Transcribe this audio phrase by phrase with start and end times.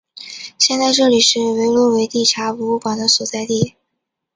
[0.57, 3.75] 现在这里是维罗维蒂察博物馆的所在地。